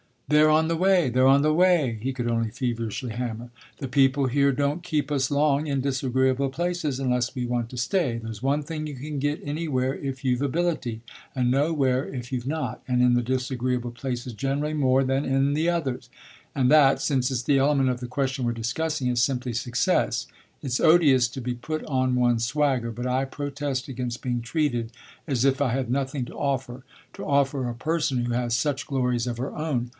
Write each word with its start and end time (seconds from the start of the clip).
"They're 0.27 0.49
on 0.49 0.69
the 0.69 0.77
way, 0.77 1.09
they're 1.09 1.27
on 1.27 1.41
the 1.41 1.53
way!" 1.53 1.99
he 2.01 2.13
could 2.13 2.27
only 2.27 2.49
feverishly 2.49 3.11
hammer. 3.11 3.49
"The 3.79 3.89
people 3.89 4.27
here 4.27 4.53
don't 4.53 4.81
keep 4.81 5.11
us 5.11 5.29
long 5.29 5.67
in 5.67 5.81
disagreeable 5.81 6.49
places 6.49 6.99
unless 7.01 7.35
we 7.35 7.45
want 7.45 7.69
to 7.69 7.77
stay. 7.77 8.17
There's 8.17 8.41
one 8.41 8.63
thing 8.63 8.87
you 8.87 8.95
can 8.95 9.19
get 9.19 9.41
anywhere 9.45 9.93
if 9.93 10.23
you've 10.23 10.41
ability, 10.41 11.01
and 11.35 11.51
nowhere 11.51 12.07
if 12.07 12.31
you've 12.31 12.47
not, 12.47 12.81
and 12.87 13.01
in 13.01 13.13
the 13.13 13.21
disagreeable 13.21 13.91
places 13.91 14.31
generally 14.33 14.73
more 14.73 15.03
than 15.03 15.25
in 15.25 15.53
the 15.53 15.69
others; 15.69 16.09
and 16.55 16.71
that 16.71 16.99
since 17.01 17.29
it's 17.29 17.43
the 17.43 17.57
element 17.59 17.89
of 17.89 17.99
the 17.99 18.07
question 18.07 18.45
we're 18.45 18.53
discussing 18.53 19.07
is 19.07 19.21
simply 19.21 19.51
success. 19.51 20.27
It's 20.63 20.79
odious 20.79 21.27
to 21.27 21.41
be 21.41 21.53
put 21.55 21.83
on 21.85 22.15
one's 22.15 22.45
swagger, 22.45 22.91
but 22.91 23.05
I 23.05 23.25
protest 23.25 23.89
against 23.89 24.21
being 24.21 24.41
treated 24.41 24.93
as 25.27 25.43
if 25.43 25.61
I 25.61 25.73
had 25.73 25.91
nothing 25.91 26.23
to 26.25 26.33
offer 26.33 26.85
to 27.13 27.25
offer 27.25 27.67
a 27.67 27.75
person 27.75 28.23
who 28.23 28.31
has 28.31 28.55
such 28.55 28.87
glories 28.87 29.27
of 29.27 29.37
her 29.37 29.53
own. 29.53 29.89